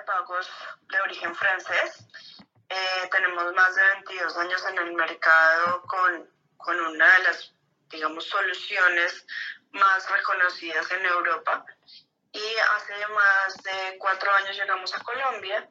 [0.00, 0.48] pagos
[0.90, 2.04] de origen francés.
[2.68, 7.52] Eh, tenemos más de 22 años en el mercado con, con una de las,
[7.90, 9.26] digamos, soluciones
[9.72, 11.64] más reconocidas en Europa.
[12.32, 15.68] Y hace más de cuatro años llegamos a Colombia,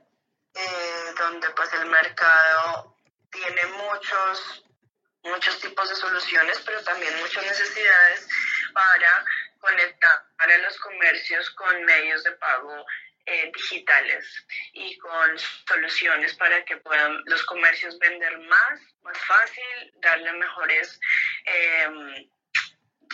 [0.53, 2.95] eh, donde pues el mercado
[3.31, 4.63] tiene muchos,
[5.23, 8.27] muchos tipos de soluciones, pero también muchas necesidades
[8.73, 9.25] para
[10.53, 12.85] a los comercios con medios de pago
[13.25, 20.33] eh, digitales y con soluciones para que puedan los comercios vender más, más fácil, darle
[20.33, 20.99] mejores,
[21.45, 22.29] em,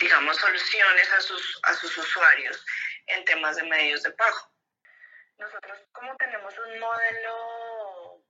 [0.01, 2.65] digamos, soluciones a sus, a sus usuarios
[3.07, 4.51] en temas de medios de pago.
[5.37, 8.23] Nosotros como tenemos un modelo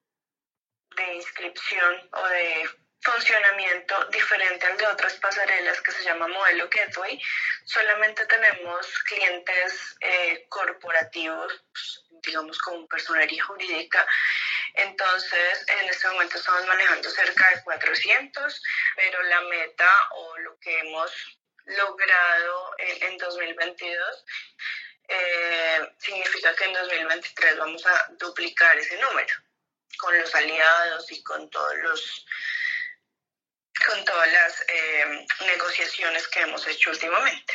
[0.96, 2.70] de inscripción o de
[3.12, 7.20] funcionamiento diferente al de otras pasarelas que se llama modelo Gateway.
[7.66, 11.64] Solamente tenemos clientes eh, corporativos,
[12.24, 14.06] digamos como personería jurídica.
[14.76, 18.62] Entonces, en este momento estamos manejando cerca de 400,
[18.96, 21.12] pero la meta o lo que hemos
[21.66, 24.26] logrado en, 2022
[25.08, 29.34] eh, significa que en 2023 vamos a duplicar ese número
[29.98, 32.26] con los aliados y con todos los
[33.86, 37.54] con todas las eh, negociaciones que hemos hecho últimamente.